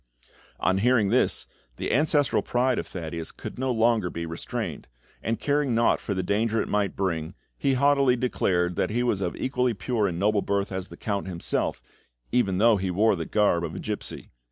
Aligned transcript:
On 0.59 0.79
hearing 0.79 1.09
this, 1.09 1.45
the 1.75 1.93
ancestral 1.93 2.41
pride 2.41 2.79
of 2.79 2.87
Thaddeus 2.87 3.31
could 3.31 3.59
no 3.59 3.71
longer 3.71 4.09
be 4.09 4.25
restrained, 4.25 4.87
and 5.21 5.39
caring 5.39 5.75
naught 5.75 5.99
for 5.99 6.15
the 6.15 6.23
danger 6.23 6.59
it 6.59 6.67
might 6.67 6.95
bring, 6.95 7.35
he 7.55 7.75
haughtily 7.75 8.15
declared 8.15 8.77
that 8.77 8.89
he 8.89 9.03
was 9.03 9.21
of 9.21 9.35
as 9.35 9.41
equally 9.41 9.75
pure 9.75 10.07
and 10.07 10.17
noble 10.17 10.41
birth 10.41 10.71
as 10.71 10.87
the 10.87 10.97
Count 10.97 11.27
himself, 11.27 11.83
even 12.31 12.57
though 12.57 12.77
he 12.77 12.89
wore 12.89 13.15
the 13.15 13.25
garb 13.27 13.63
of 13.63 13.75
a 13.75 13.79
gipsy. 13.79 14.31